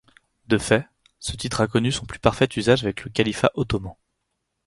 De 0.47 0.57
fait, 0.57 0.87
ce 1.19 1.35
titre 1.35 1.61
a 1.61 1.67
connu 1.67 1.91
son 1.91 2.07
plus 2.07 2.17
parfait 2.17 2.49
usage 2.57 2.83
avec 2.83 3.03
le 3.03 3.11
califat 3.11 3.51
ottoman. 3.53 3.93